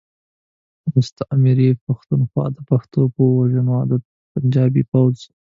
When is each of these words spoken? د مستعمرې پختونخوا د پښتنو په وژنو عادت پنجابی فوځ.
د 0.81 0.83
مستعمرې 0.95 1.69
پختونخوا 1.85 2.45
د 2.55 2.57
پښتنو 2.69 3.05
په 3.15 3.21
وژنو 3.35 3.71
عادت 3.79 4.01
پنجابی 4.33 4.83
فوځ. 4.89 5.17